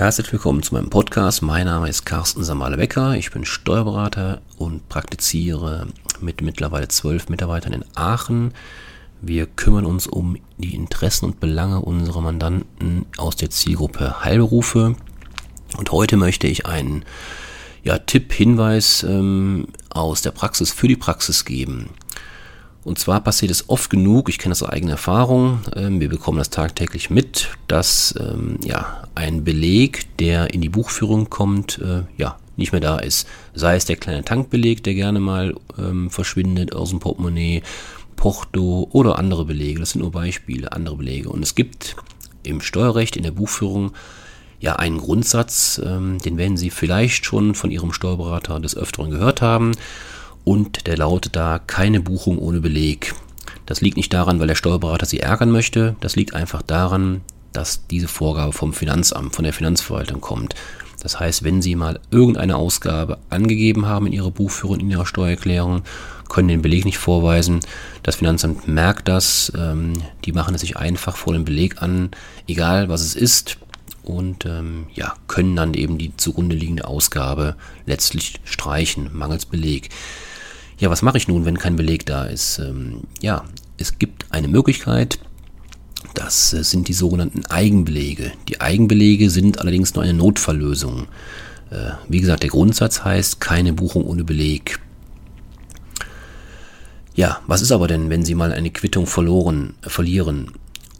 Herzlich 0.00 0.32
willkommen 0.32 0.62
zu 0.62 0.72
meinem 0.72 0.88
Podcast. 0.88 1.42
Mein 1.42 1.66
Name 1.66 1.86
ist 1.86 2.06
Carsten 2.06 2.42
Samale-Becker. 2.42 3.16
Ich 3.16 3.32
bin 3.32 3.44
Steuerberater 3.44 4.40
und 4.56 4.88
praktiziere 4.88 5.88
mit 6.22 6.40
mittlerweile 6.40 6.88
zwölf 6.88 7.28
Mitarbeitern 7.28 7.74
in 7.74 7.84
Aachen. 7.96 8.54
Wir 9.20 9.44
kümmern 9.44 9.84
uns 9.84 10.06
um 10.06 10.38
die 10.56 10.74
Interessen 10.74 11.26
und 11.26 11.38
Belange 11.38 11.80
unserer 11.80 12.22
Mandanten 12.22 13.04
aus 13.18 13.36
der 13.36 13.50
Zielgruppe 13.50 14.24
Heilberufe. 14.24 14.96
Und 15.76 15.92
heute 15.92 16.16
möchte 16.16 16.46
ich 16.46 16.64
einen 16.64 17.04
ja, 17.82 17.98
Tipp, 17.98 18.32
Hinweis 18.32 19.02
ähm, 19.02 19.66
aus 19.90 20.22
der 20.22 20.30
Praxis 20.30 20.72
für 20.72 20.88
die 20.88 20.96
Praxis 20.96 21.44
geben. 21.44 21.90
Und 22.82 22.98
zwar 22.98 23.20
passiert 23.20 23.50
es 23.50 23.68
oft 23.68 23.90
genug, 23.90 24.28
ich 24.30 24.38
kenne 24.38 24.52
das 24.52 24.62
aus 24.62 24.70
eigener 24.70 24.92
Erfahrung, 24.92 25.60
ähm, 25.76 26.00
wir 26.00 26.08
bekommen 26.08 26.38
das 26.38 26.48
tagtäglich 26.48 27.10
mit, 27.10 27.50
dass 27.68 28.14
ähm, 28.18 28.58
ja, 28.64 29.04
ein 29.14 29.44
Beleg, 29.44 30.16
der 30.16 30.54
in 30.54 30.62
die 30.62 30.70
Buchführung 30.70 31.28
kommt, 31.28 31.78
äh, 31.78 32.02
ja, 32.16 32.38
nicht 32.56 32.72
mehr 32.72 32.80
da 32.80 32.98
ist. 32.98 33.28
Sei 33.54 33.76
es 33.76 33.84
der 33.84 33.96
kleine 33.96 34.24
Tankbeleg, 34.24 34.82
der 34.82 34.94
gerne 34.94 35.20
mal 35.20 35.54
ähm, 35.78 36.10
verschwindet 36.10 36.74
aus 36.74 36.90
dem 36.90 37.00
Portemonnaie, 37.00 37.62
Porto 38.16 38.88
oder 38.92 39.18
andere 39.18 39.44
Belege. 39.44 39.80
Das 39.80 39.90
sind 39.90 40.02
nur 40.02 40.12
Beispiele, 40.12 40.72
andere 40.72 40.96
Belege. 40.96 41.30
Und 41.30 41.42
es 41.42 41.54
gibt 41.54 41.96
im 42.42 42.60
Steuerrecht, 42.60 43.16
in 43.16 43.22
der 43.22 43.30
Buchführung, 43.30 43.92
ja 44.58 44.76
einen 44.76 44.98
Grundsatz, 44.98 45.80
den 45.82 46.36
werden 46.36 46.58
Sie 46.58 46.68
vielleicht 46.68 47.24
schon 47.24 47.54
von 47.54 47.70
Ihrem 47.70 47.94
Steuerberater 47.94 48.60
des 48.60 48.76
Öfteren 48.76 49.10
gehört 49.10 49.40
haben 49.40 49.72
und 50.44 50.86
der 50.86 50.96
lautet 50.96 51.36
da 51.36 51.58
keine 51.58 52.00
Buchung 52.00 52.38
ohne 52.38 52.60
Beleg. 52.60 53.14
Das 53.66 53.80
liegt 53.80 53.96
nicht 53.96 54.12
daran, 54.12 54.40
weil 54.40 54.48
der 54.48 54.54
Steuerberater 54.54 55.06
Sie 55.06 55.20
ärgern 55.20 55.50
möchte, 55.50 55.96
das 56.00 56.16
liegt 56.16 56.34
einfach 56.34 56.62
daran, 56.62 57.20
dass 57.52 57.86
diese 57.86 58.08
Vorgabe 58.08 58.52
vom 58.52 58.72
Finanzamt, 58.72 59.34
von 59.34 59.44
der 59.44 59.52
Finanzverwaltung 59.52 60.20
kommt. 60.20 60.54
Das 61.02 61.18
heißt, 61.18 61.44
wenn 61.44 61.62
Sie 61.62 61.74
mal 61.76 61.98
irgendeine 62.10 62.56
Ausgabe 62.56 63.18
angegeben 63.30 63.86
haben 63.86 64.06
in 64.06 64.12
Ihrer 64.12 64.30
Buchführung, 64.30 64.80
in 64.80 64.90
Ihrer 64.90 65.06
Steuererklärung, 65.06 65.82
können 66.28 66.48
den 66.48 66.62
Beleg 66.62 66.84
nicht 66.84 66.98
vorweisen. 66.98 67.60
Das 68.02 68.16
Finanzamt 68.16 68.68
merkt 68.68 69.08
das, 69.08 69.52
ähm, 69.56 69.94
die 70.24 70.32
machen 70.32 70.54
es 70.54 70.60
sich 70.60 70.76
einfach 70.76 71.16
vor 71.16 71.32
dem 71.32 71.44
Beleg 71.44 71.82
an, 71.82 72.10
egal 72.46 72.88
was 72.88 73.00
es 73.00 73.14
ist, 73.14 73.58
und 74.02 74.46
ähm, 74.46 74.86
ja, 74.94 75.14
können 75.28 75.56
dann 75.56 75.74
eben 75.74 75.98
die 75.98 76.16
zugrunde 76.16 76.56
liegende 76.56 76.86
Ausgabe 76.86 77.56
letztlich 77.86 78.40
streichen, 78.44 79.10
mangels 79.12 79.46
Beleg. 79.46 79.90
Ja, 80.80 80.88
was 80.88 81.02
mache 81.02 81.18
ich 81.18 81.28
nun, 81.28 81.44
wenn 81.44 81.58
kein 81.58 81.76
Beleg 81.76 82.06
da 82.06 82.24
ist? 82.24 82.58
Ähm, 82.58 83.02
ja, 83.20 83.44
es 83.76 83.98
gibt 83.98 84.24
eine 84.30 84.48
Möglichkeit, 84.48 85.18
das 86.14 86.54
äh, 86.54 86.64
sind 86.64 86.88
die 86.88 86.94
sogenannten 86.94 87.44
Eigenbelege. 87.44 88.32
Die 88.48 88.62
Eigenbelege 88.62 89.28
sind 89.28 89.58
allerdings 89.58 89.94
nur 89.94 90.02
eine 90.02 90.14
Notfalllösung. 90.14 91.06
Äh, 91.70 91.90
wie 92.08 92.22
gesagt, 92.22 92.42
der 92.44 92.50
Grundsatz 92.50 93.04
heißt 93.04 93.42
keine 93.42 93.74
Buchung 93.74 94.04
ohne 94.04 94.24
Beleg. 94.24 94.80
Ja, 97.14 97.40
was 97.46 97.60
ist 97.60 97.72
aber 97.72 97.86
denn, 97.86 98.08
wenn 98.08 98.24
Sie 98.24 98.34
mal 98.34 98.52
eine 98.52 98.70
Quittung 98.70 99.06
verloren, 99.06 99.74
äh, 99.84 99.90
verlieren 99.90 100.52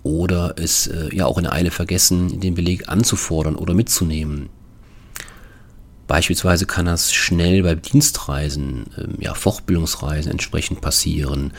oder 0.02 0.56
es 0.58 0.88
äh, 0.88 1.08
ja 1.14 1.24
auch 1.24 1.38
in 1.38 1.46
Eile 1.46 1.70
vergessen, 1.70 2.38
den 2.40 2.54
Beleg 2.54 2.90
anzufordern 2.90 3.56
oder 3.56 3.72
mitzunehmen? 3.72 4.50
Beispielsweise 6.10 6.66
kann 6.66 6.86
das 6.86 7.12
schnell 7.12 7.62
bei 7.62 7.76
Dienstreisen, 7.76 8.86
ähm, 8.98 9.14
ja, 9.20 9.32
Fortbildungsreisen 9.32 10.32
entsprechend 10.32 10.80
passieren, 10.80 11.52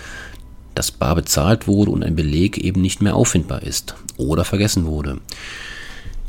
dass 0.75 0.91
bar 0.91 1.15
bezahlt 1.15 1.67
wurde 1.67 1.91
und 1.91 2.03
ein 2.03 2.17
Beleg 2.17 2.57
eben 2.57 2.81
nicht 2.81 3.01
mehr 3.01 3.15
auffindbar 3.15 3.63
ist 3.63 3.95
oder 4.17 4.43
vergessen 4.43 4.85
wurde. 4.85 5.21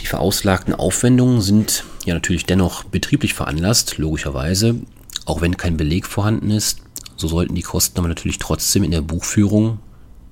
Die 0.00 0.06
verauslagten 0.06 0.72
Aufwendungen 0.72 1.40
sind 1.40 1.82
ja 2.04 2.14
natürlich 2.14 2.46
dennoch 2.46 2.84
betrieblich 2.84 3.34
veranlasst, 3.34 3.98
logischerweise, 3.98 4.76
auch 5.24 5.40
wenn 5.40 5.56
kein 5.56 5.76
Beleg 5.76 6.06
vorhanden 6.06 6.52
ist, 6.52 6.78
so 7.16 7.26
sollten 7.26 7.56
die 7.56 7.62
Kosten 7.62 7.98
aber 7.98 8.06
natürlich 8.06 8.38
trotzdem 8.38 8.84
in 8.84 8.92
der 8.92 9.02
Buchführung 9.02 9.80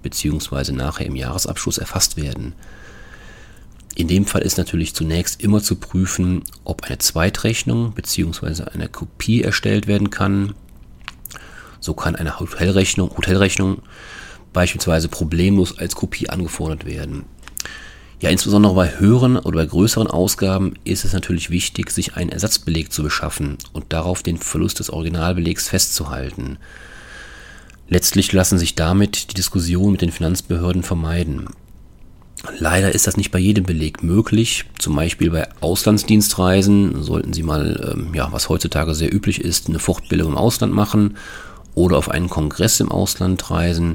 bzw. 0.05 0.71
nachher 0.71 1.07
im 1.07 1.17
Jahresabschluss 1.17 1.79
erfasst 1.79 2.17
werden. 2.17 2.55
In 4.01 4.09
dem 4.09 4.25
Fall 4.25 4.41
ist 4.41 4.57
natürlich 4.57 4.95
zunächst 4.95 5.43
immer 5.43 5.63
zu 5.63 5.77
prüfen, 5.77 6.43
ob 6.65 6.85
eine 6.85 6.97
Zweitrechnung 6.97 7.93
bzw. 7.93 8.63
eine 8.73 8.89
Kopie 8.89 9.43
erstellt 9.43 9.89
werden 9.89 10.09
kann. 10.09 10.55
So 11.81 11.93
kann 11.93 12.17
eine 12.17 12.41
Hotelrechnung, 12.41 13.15
Hotelrechnung 13.15 13.83
beispielsweise 14.55 15.09
problemlos 15.09 15.77
als 15.77 15.97
Kopie 15.97 16.31
angefordert 16.31 16.87
werden. 16.87 17.27
Ja, 18.21 18.31
insbesondere 18.31 18.73
bei 18.73 18.99
höheren 18.99 19.37
oder 19.37 19.57
bei 19.59 19.67
größeren 19.67 20.07
Ausgaben 20.07 20.77
ist 20.85 21.05
es 21.05 21.13
natürlich 21.13 21.51
wichtig, 21.51 21.91
sich 21.91 22.15
einen 22.15 22.31
Ersatzbeleg 22.31 22.91
zu 22.91 23.03
beschaffen 23.03 23.59
und 23.75 23.93
darauf 23.93 24.23
den 24.23 24.39
Verlust 24.39 24.79
des 24.79 24.89
Originalbelegs 24.89 25.69
festzuhalten. 25.69 26.57
Letztlich 27.91 28.33
lassen 28.33 28.59
sich 28.59 28.75
damit 28.75 29.33
die 29.33 29.35
Diskussionen 29.35 29.93
mit 29.93 30.01
den 30.01 30.11
Finanzbehörden 30.11 30.85
vermeiden. 30.85 31.49
Leider 32.59 32.95
ist 32.95 33.07
das 33.07 33.17
nicht 33.17 33.31
bei 33.31 33.39
jedem 33.39 33.65
Beleg 33.65 34.03
möglich. 34.03 34.65
Zum 34.79 34.97
Beispiel 34.97 35.31
bei 35.31 35.49
Auslandsdienstreisen 35.61 37.03
sollten 37.03 37.33
Sie 37.33 37.43
mal, 37.43 37.95
ähm, 37.95 38.15
ja, 38.15 38.33
was 38.33 38.49
heutzutage 38.49 38.95
sehr 38.95 39.15
üblich 39.15 39.43
ist, 39.43 39.69
eine 39.69 39.79
Fortbildung 39.79 40.33
im 40.33 40.39
Ausland 40.39 40.73
machen 40.73 41.17
oder 41.75 41.99
auf 41.99 42.09
einen 42.09 42.31
Kongress 42.31 42.81
im 42.81 42.91
Ausland 42.91 43.51
reisen. 43.51 43.95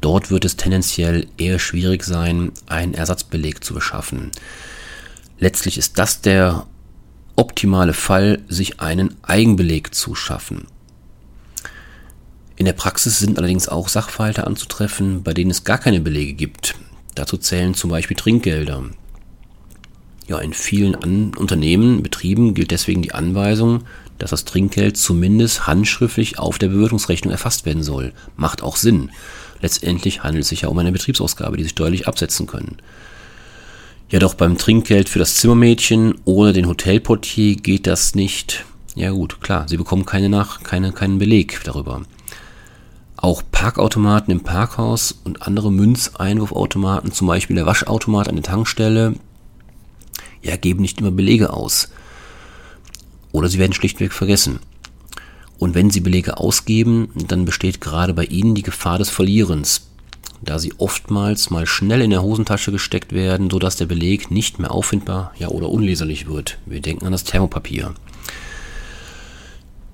Dort 0.00 0.30
wird 0.30 0.44
es 0.44 0.56
tendenziell 0.56 1.26
eher 1.36 1.58
schwierig 1.58 2.04
sein, 2.04 2.52
einen 2.66 2.94
Ersatzbeleg 2.94 3.62
zu 3.64 3.74
beschaffen. 3.74 4.30
Letztlich 5.38 5.76
ist 5.76 5.98
das 5.98 6.20
der 6.20 6.66
optimale 7.34 7.92
Fall, 7.92 8.40
sich 8.48 8.80
einen 8.80 9.16
Eigenbeleg 9.22 9.94
zu 9.94 10.14
schaffen. 10.14 10.66
In 12.56 12.66
der 12.66 12.74
Praxis 12.74 13.18
sind 13.18 13.38
allerdings 13.38 13.68
auch 13.68 13.88
Sachverhalte 13.88 14.46
anzutreffen, 14.46 15.22
bei 15.22 15.32
denen 15.32 15.50
es 15.50 15.64
gar 15.64 15.78
keine 15.78 16.00
Belege 16.00 16.34
gibt. 16.34 16.76
Dazu 17.14 17.36
zählen 17.36 17.74
zum 17.74 17.90
Beispiel 17.90 18.16
Trinkgelder. 18.16 18.84
Ja, 20.26 20.38
in 20.38 20.52
vielen 20.52 20.94
An 20.94 21.32
Unternehmen, 21.36 22.02
Betrieben 22.02 22.54
gilt 22.54 22.70
deswegen 22.70 23.02
die 23.02 23.12
Anweisung, 23.12 23.82
dass 24.18 24.30
das 24.30 24.44
Trinkgeld 24.44 24.96
zumindest 24.96 25.66
handschriftlich 25.66 26.38
auf 26.38 26.58
der 26.58 26.68
Bewirtungsrechnung 26.68 27.32
erfasst 27.32 27.66
werden 27.66 27.82
soll. 27.82 28.12
Macht 28.36 28.62
auch 28.62 28.76
Sinn. 28.76 29.10
Letztendlich 29.60 30.22
handelt 30.22 30.42
es 30.42 30.48
sich 30.48 30.62
ja 30.62 30.68
um 30.68 30.78
eine 30.78 30.92
Betriebsausgabe, 30.92 31.56
die 31.56 31.64
sich 31.64 31.72
steuerlich 31.72 32.06
absetzen 32.06 32.46
können. 32.46 32.76
Ja, 34.10 34.18
doch 34.18 34.34
beim 34.34 34.58
Trinkgeld 34.58 35.08
für 35.08 35.18
das 35.18 35.36
Zimmermädchen 35.36 36.16
oder 36.24 36.52
den 36.52 36.66
Hotelportier 36.66 37.56
geht 37.56 37.86
das 37.86 38.14
nicht. 38.14 38.64
Ja 38.94 39.10
gut, 39.10 39.40
klar, 39.40 39.68
sie 39.68 39.76
bekommen 39.76 40.04
keine 40.04 40.28
nach, 40.28 40.62
keine, 40.62 40.92
keinen 40.92 41.18
Beleg 41.18 41.60
darüber. 41.64 42.02
Auch 43.20 43.42
Parkautomaten 43.52 44.32
im 44.32 44.40
Parkhaus 44.40 45.12
und 45.24 45.42
andere 45.42 45.70
Münzeinwurfautomaten, 45.70 47.12
zum 47.12 47.26
Beispiel 47.26 47.56
der 47.56 47.66
Waschautomat 47.66 48.28
an 48.28 48.36
der 48.36 48.44
Tankstelle, 48.44 49.14
ja, 50.42 50.56
geben 50.56 50.80
nicht 50.80 51.00
immer 51.00 51.10
Belege 51.10 51.52
aus. 51.52 51.90
Oder 53.32 53.48
sie 53.48 53.58
werden 53.58 53.74
schlichtweg 53.74 54.14
vergessen. 54.14 54.60
Und 55.58 55.74
wenn 55.74 55.90
sie 55.90 56.00
Belege 56.00 56.38
ausgeben, 56.38 57.10
dann 57.14 57.44
besteht 57.44 57.82
gerade 57.82 58.14
bei 58.14 58.24
ihnen 58.24 58.54
die 58.54 58.62
Gefahr 58.62 58.96
des 58.96 59.10
Verlierens, 59.10 59.88
da 60.40 60.58
sie 60.58 60.72
oftmals 60.78 61.50
mal 61.50 61.66
schnell 61.66 62.00
in 62.00 62.08
der 62.08 62.22
Hosentasche 62.22 62.72
gesteckt 62.72 63.12
werden, 63.12 63.50
sodass 63.50 63.76
der 63.76 63.84
Beleg 63.84 64.30
nicht 64.30 64.58
mehr 64.58 64.70
auffindbar 64.70 65.32
ja, 65.38 65.48
oder 65.48 65.68
unleserlich 65.68 66.26
wird. 66.26 66.56
Wir 66.64 66.80
denken 66.80 67.04
an 67.04 67.12
das 67.12 67.24
Thermopapier. 67.24 67.92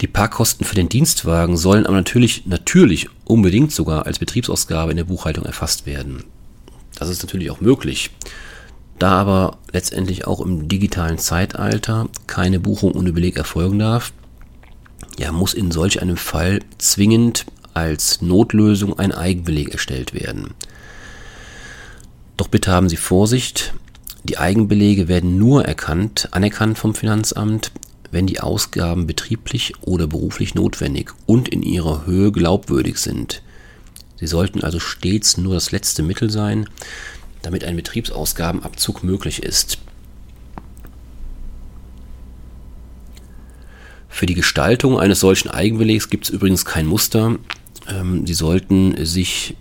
Die 0.01 0.07
Parkkosten 0.07 0.67
für 0.67 0.75
den 0.75 0.89
Dienstwagen 0.89 1.57
sollen 1.57 1.87
aber 1.87 1.97
natürlich, 1.97 2.47
natürlich 2.47 3.09
unbedingt 3.25 3.73
sogar 3.73 4.07
als 4.07 4.19
Betriebsausgabe 4.19 4.91
in 4.91 4.99
der 4.99 5.05
Buchhaltung 5.05 5.45
erfasst 5.45 5.87
werden. 5.87 6.25
Das 6.99 7.09
ist 7.09 7.23
natürlich 7.23 7.51
auch 7.51 7.61
möglich. 7.61 8.11
Da 8.99 9.13
aber 9.13 9.59
letztendlich 9.73 10.27
auch 10.27 10.41
im 10.41 10.69
digitalen 10.69 11.19
Zeitalter 11.19 12.09
keine 12.27 12.61
Buchung 12.61 12.93
ohne 12.93 13.13
Beleg 13.13 13.37
erfolgen 13.37 13.79
darf, 13.79 14.13
ja, 15.19 15.33
muss 15.33 15.55
in 15.55 15.71
solch 15.71 16.03
einem 16.03 16.17
Fall 16.17 16.61
zwingend 16.79 17.47
als 17.75 18.23
Notlösung 18.23 18.99
ein 18.99 19.13
Eigenbeleg 19.13 19.71
erstellt 19.71 20.15
werden. 20.15 20.55
Doch 22.37 22.49
bitte 22.49 22.71
haben 22.71 22.89
Sie 22.89 22.97
Vorsicht, 22.97 23.75
die 24.25 24.39
Eigenbelege 24.39 25.09
werden 25.09 25.39
nur 25.39 25.65
erkannt, 25.65 26.29
anerkannt 26.33 26.79
vom 26.79 26.95
Finanzamt, 26.95 27.71
wenn 28.11 28.27
die 28.27 28.41
Ausgaben 28.41 29.07
betrieblich 29.07 29.75
oder 29.83 30.07
beruflich 30.07 30.55
notwendig 30.55 31.13
und 31.27 31.49
in 31.49 31.63
ihrer 31.63 32.07
Höhe 32.07 32.33
glaubwürdig 32.33 32.99
sind. 32.99 33.43
Sie 34.17 34.27
sollten 34.27 34.63
also 34.63 34.81
stets 34.81 35.37
nur 35.37 35.55
das 35.55 35.73
letzte 35.73 36.03
Mittel 36.03 36.31
sein, 36.31 36.69
damit 37.43 37.65
ein 37.65 37.77
Betriebsausgabenabzug 37.77 39.05
möglich 39.05 39.43
ist. 39.43 39.79
Für 44.09 44.27
die 44.27 44.35
Gestaltung 44.35 44.99
eines 44.99 45.21
solchen 45.21 45.51
Eigenbelegs 45.51 46.09
gibt 46.09 46.25
es 46.25 46.31
übrigens 46.31 46.65
kein 46.65 46.87
Muster. 46.87 47.37
Ähm, 47.87 48.27
Sie 48.27 48.33
sollten 48.33 49.05
sich 49.05 49.57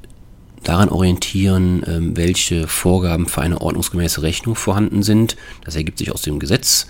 daran 0.63 0.89
orientieren, 0.89 1.83
ähm, 1.85 2.17
welche 2.17 2.67
Vorgaben 2.67 3.27
für 3.27 3.41
eine 3.41 3.59
ordnungsgemäße 3.59 4.21
Rechnung 4.21 4.55
vorhanden 4.55 5.03
sind. 5.03 5.35
Das 5.63 5.75
ergibt 5.75 5.97
sich 5.97 6.11
aus 6.11 6.21
dem 6.21 6.39
Gesetz. 6.39 6.87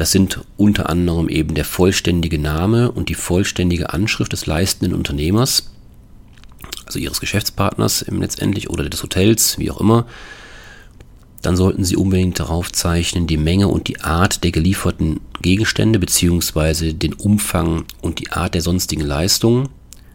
Das 0.00 0.12
sind 0.12 0.40
unter 0.56 0.88
anderem 0.88 1.28
eben 1.28 1.54
der 1.54 1.66
vollständige 1.66 2.38
Name 2.38 2.90
und 2.90 3.10
die 3.10 3.14
vollständige 3.14 3.92
Anschrift 3.92 4.32
des 4.32 4.46
leistenden 4.46 4.94
Unternehmers, 4.94 5.74
also 6.86 6.98
ihres 6.98 7.20
Geschäftspartners 7.20 8.06
letztendlich 8.08 8.70
oder 8.70 8.88
des 8.88 9.02
Hotels, 9.02 9.58
wie 9.58 9.70
auch 9.70 9.78
immer. 9.78 10.06
Dann 11.42 11.54
sollten 11.54 11.84
Sie 11.84 11.96
unbedingt 11.96 12.40
darauf 12.40 12.72
zeichnen, 12.72 13.26
die 13.26 13.36
Menge 13.36 13.68
und 13.68 13.88
die 13.88 14.00
Art 14.00 14.42
der 14.42 14.52
gelieferten 14.52 15.20
Gegenstände 15.42 15.98
bzw. 15.98 16.94
den 16.94 17.12
Umfang 17.12 17.84
und 18.00 18.20
die 18.20 18.32
Art 18.32 18.54
der 18.54 18.62
sonstigen 18.62 19.02
Leistungen. 19.02 19.68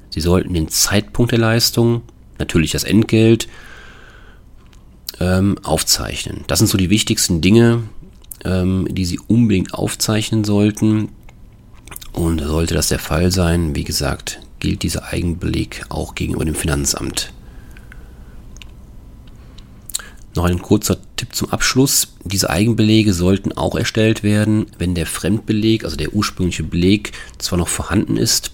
Sie 0.09 0.19
sollten 0.19 0.55
den 0.55 0.69
Zeitpunkt 0.69 1.31
der 1.31 1.37
Leistung, 1.37 2.01
natürlich 2.39 2.71
das 2.71 2.85
Entgelt, 2.85 3.47
ähm, 5.19 5.59
aufzeichnen. 5.61 6.43
Das 6.47 6.57
sind 6.57 6.69
so 6.69 6.77
die 6.79 6.89
wichtigsten 6.89 7.41
Dinge, 7.41 7.83
ähm, 8.45 8.87
die 8.89 9.05
Sie 9.05 9.19
unbedingt 9.27 9.73
aufzeichnen 9.73 10.43
sollten. 10.43 11.09
Und 12.13 12.39
sollte 12.39 12.73
das 12.73 12.87
der 12.87 12.99
Fall 12.99 13.31
sein, 13.31 13.75
wie 13.75 13.83
gesagt, 13.83 14.39
gilt 14.59 14.83
dieser 14.83 15.05
Eigenbeleg 15.11 15.85
auch 15.89 16.15
gegenüber 16.15 16.45
dem 16.45 16.55
Finanzamt. 16.55 17.33
Noch 20.35 20.45
ein 20.45 20.61
kurzer 20.61 20.97
Tipp 21.15 21.33
zum 21.33 21.49
Abschluss. 21.49 22.09
Diese 22.23 22.49
Eigenbelege 22.49 23.13
sollten 23.13 23.53
auch 23.53 23.75
erstellt 23.75 24.21
werden, 24.23 24.67
wenn 24.77 24.95
der 24.95 25.05
Fremdbeleg, 25.05 25.85
also 25.85 25.95
der 25.95 26.13
ursprüngliche 26.13 26.63
Beleg, 26.63 27.13
zwar 27.37 27.57
noch 27.57 27.69
vorhanden 27.69 28.17
ist, 28.17 28.51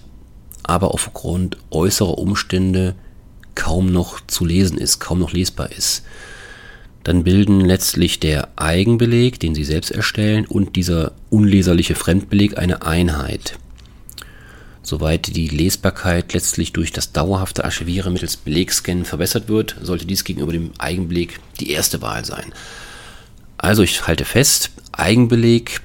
aber 0.62 0.92
aufgrund 0.94 1.56
äußerer 1.70 2.18
Umstände 2.18 2.94
kaum 3.54 3.92
noch 3.92 4.20
zu 4.26 4.44
lesen 4.44 4.78
ist, 4.78 5.00
kaum 5.00 5.18
noch 5.18 5.32
lesbar 5.32 5.72
ist. 5.72 6.04
Dann 7.04 7.24
bilden 7.24 7.60
letztlich 7.60 8.20
der 8.20 8.48
Eigenbeleg, 8.56 9.40
den 9.40 9.54
Sie 9.54 9.64
selbst 9.64 9.90
erstellen, 9.90 10.46
und 10.46 10.76
dieser 10.76 11.12
unleserliche 11.30 11.94
Fremdbeleg 11.94 12.58
eine 12.58 12.82
Einheit. 12.82 13.58
Soweit 14.82 15.36
die 15.36 15.48
Lesbarkeit 15.48 16.32
letztlich 16.32 16.72
durch 16.72 16.92
das 16.92 17.12
dauerhafte 17.12 17.64
Archivieren 17.64 18.12
mittels 18.12 18.36
Belegscannen 18.36 19.04
verbessert 19.04 19.48
wird, 19.48 19.76
sollte 19.80 20.06
dies 20.06 20.24
gegenüber 20.24 20.52
dem 20.52 20.72
Eigenbeleg 20.78 21.38
die 21.60 21.70
erste 21.70 22.02
Wahl 22.02 22.24
sein. 22.24 22.52
Also 23.58 23.82
ich 23.84 24.06
halte 24.08 24.24
fest, 24.24 24.70
Eigenbeleg 24.90 25.80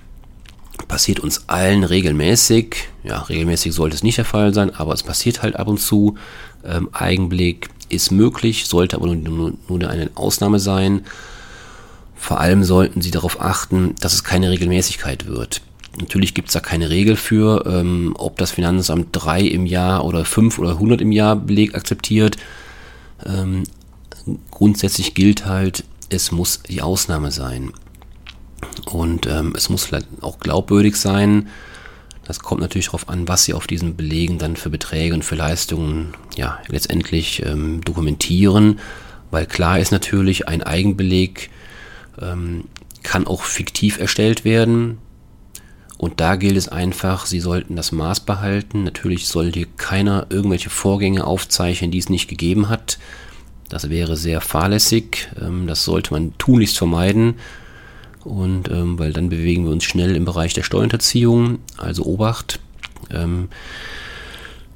passiert 0.88 1.20
uns 1.20 1.48
allen 1.48 1.84
regelmäßig. 1.84 2.90
Ja, 3.04 3.22
regelmäßig 3.22 3.74
sollte 3.74 3.96
es 3.96 4.04
nicht 4.04 4.18
der 4.18 4.26
Fall 4.26 4.54
sein, 4.54 4.74
aber 4.74 4.94
es 4.94 5.04
passiert 5.04 5.44
halt 5.44 5.56
ab 5.56 5.68
und 5.68 5.80
zu. 5.80 6.18
Ähm, 6.66 6.90
Eigenbeleg 6.92 7.70
ist 7.90 8.12
möglich, 8.12 8.66
sollte 8.66 8.98
aber 8.98 9.08
nur, 9.08 9.54
nur 9.68 9.90
eine 9.90 10.10
Ausnahme 10.16 10.60
sein. 10.60 11.06
Vor 12.16 12.40
allem 12.40 12.64
sollten 12.64 13.02
Sie 13.02 13.12
darauf 13.12 13.42
achten, 13.42 13.96
dass 14.02 14.14
es 14.14 14.24
keine 14.24 14.50
Regelmäßigkeit 14.50 15.28
wird. 15.28 15.62
Natürlich 16.00 16.34
gibt 16.34 16.50
es 16.50 16.54
da 16.54 16.60
keine 16.60 16.90
Regel 16.90 17.16
für, 17.16 17.66
ähm, 17.66 18.14
ob 18.18 18.38
das 18.38 18.52
Finanzamt 18.52 19.10
drei 19.12 19.42
im 19.42 19.66
Jahr 19.66 20.06
oder 20.06 20.26
fünf 20.26 20.60
oder 20.60 20.78
hundert 20.78 21.02
im 21.02 21.12
Jahr 21.12 21.36
Beleg 21.36 21.76
akzeptiert. 21.76 22.38
Ähm, 23.26 23.64
grundsätzlich 24.52 25.16
gilt 25.16 25.46
halt, 25.46 25.84
es 26.10 26.32
muss 26.32 26.62
die 26.64 26.82
Ausnahme 26.82 27.32
sein. 27.32 27.72
Und 28.86 29.26
ähm, 29.26 29.54
es 29.56 29.70
muss 29.70 29.90
auch 30.22 30.40
glaubwürdig 30.40 30.96
sein. 30.96 31.48
Das 32.28 32.40
kommt 32.40 32.60
natürlich 32.60 32.88
darauf 32.88 33.08
an, 33.08 33.28
was 33.30 33.46
Sie 33.46 33.54
auf 33.54 33.68
diesen 33.68 33.96
Belegen 33.96 34.38
dann 34.38 34.58
für 34.58 34.70
Beträge 34.70 35.14
und 35.14 35.24
für 35.24 35.36
Leistungen 35.36 36.14
ja 36.36 36.60
letztendlich 36.68 37.46
ähm, 37.46 37.82
dokumentieren. 37.86 38.80
Weil 39.32 39.46
klar 39.46 39.80
ist 39.80 39.92
natürlich, 39.92 40.46
ein 40.48 40.62
Eigenbeleg 40.62 41.50
ähm, 42.22 42.66
kann 43.02 43.28
auch 43.28 43.44
fiktiv 43.44 43.98
erstellt 43.98 44.44
werden. 44.44 44.98
Und 45.98 46.20
da 46.20 46.36
gilt 46.36 46.58
es 46.58 46.68
einfach, 46.68 47.26
Sie 47.26 47.40
sollten 47.40 47.78
das 47.78 47.94
Maß 47.94 48.20
behalten. 48.20 48.84
Natürlich 48.84 49.28
soll 49.28 49.54
hier 49.54 49.68
keiner 49.78 50.28
irgendwelche 50.30 50.70
Vorgänge 50.70 51.26
aufzeichnen, 51.26 51.92
die 51.92 51.98
es 51.98 52.10
nicht 52.10 52.28
gegeben 52.28 52.68
hat. 52.68 53.00
Das 53.70 53.90
wäre 53.90 54.18
sehr 54.18 54.42
fahrlässig. 54.42 55.30
Ähm, 55.42 55.66
das 55.66 55.86
sollte 55.86 56.12
man 56.12 56.38
tunlichst 56.38 56.78
vermeiden. 56.78 57.36
Und 58.28 58.70
ähm, 58.70 59.00
weil 59.00 59.14
dann 59.14 59.30
bewegen 59.30 59.64
wir 59.64 59.72
uns 59.72 59.86
schnell 59.86 60.16
im 60.16 60.26
Bereich 60.26 60.54
der 60.54 60.64
Steuerhinterziehung. 60.64 61.60
Also 61.78 62.04
Obacht. 62.04 62.60
Ähm, 63.10 63.48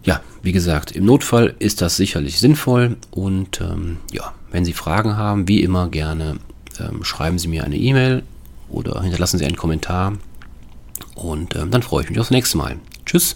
ja, 0.04 0.22
wie 0.42 0.54
gesagt, 0.54 0.92
im 0.92 1.06
Notfall 1.06 1.56
ist 1.60 1.82
das 1.82 1.98
sicherlich 1.98 2.40
sinnvoll. 2.40 2.96
Und 3.12 3.60
ähm, 3.60 3.98
ja, 4.12 4.34
wenn 4.52 4.64
Sie 4.64 4.74
Fragen 4.74 5.18
haben, 5.18 5.48
wie 5.50 5.62
immer 5.62 5.90
gerne 5.90 6.38
ähm, 6.80 7.04
schreiben 7.04 7.40
Sie 7.40 7.50
mir 7.50 7.66
eine 7.66 7.78
E-Mail 7.78 8.24
oder 8.70 9.02
hinterlassen 9.02 9.38
Sie 9.38 9.46
einen 9.46 9.58
Kommentar. 9.58 10.14
Und 11.16 11.56
ähm, 11.58 11.72
dann 11.72 11.84
freue 11.84 12.04
ich 12.04 12.10
mich 12.10 12.20
aufs 12.20 12.32
nächste 12.32 12.58
Mal. 12.58 12.78
Tschüss. 13.06 13.36